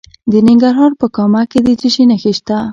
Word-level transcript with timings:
د 0.31 0.33
ننګرهار 0.47 0.91
په 0.99 1.07
کامه 1.15 1.41
کې 1.51 1.59
څه 1.79 1.87
شی 1.93 2.21
شته؟ 2.37 2.57